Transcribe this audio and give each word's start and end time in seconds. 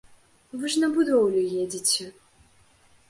Вы 0.61 0.71
ж 0.75 0.79
на 0.83 0.89
будоўлю 0.95 1.41
едзеце. 1.65 2.11